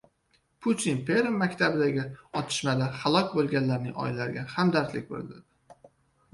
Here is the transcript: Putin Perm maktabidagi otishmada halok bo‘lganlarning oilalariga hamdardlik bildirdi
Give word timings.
Putin 0.65 1.03
Perm 1.09 1.35
maktabidagi 1.41 2.07
otishmada 2.41 2.89
halok 3.03 3.37
bo‘lganlarning 3.37 4.03
oilalariga 4.07 4.49
hamdardlik 4.59 5.09
bildirdi 5.15 5.81